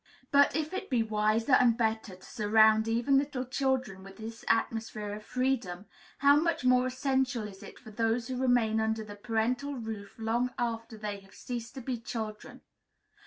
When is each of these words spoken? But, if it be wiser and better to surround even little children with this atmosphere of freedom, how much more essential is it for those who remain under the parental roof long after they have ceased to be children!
But, 0.31 0.55
if 0.55 0.73
it 0.73 0.89
be 0.89 1.03
wiser 1.03 1.51
and 1.51 1.77
better 1.77 2.15
to 2.15 2.23
surround 2.25 2.87
even 2.87 3.19
little 3.19 3.45
children 3.45 4.03
with 4.03 4.17
this 4.17 4.43
atmosphere 4.47 5.13
of 5.13 5.23
freedom, 5.23 5.85
how 6.17 6.37
much 6.37 6.65
more 6.65 6.87
essential 6.87 7.47
is 7.47 7.61
it 7.61 7.77
for 7.77 7.91
those 7.91 8.27
who 8.27 8.41
remain 8.41 8.79
under 8.79 9.03
the 9.03 9.15
parental 9.15 9.75
roof 9.75 10.15
long 10.17 10.55
after 10.57 10.97
they 10.97 11.19
have 11.19 11.35
ceased 11.35 11.75
to 11.75 11.81
be 11.81 11.99
children! 11.99 12.61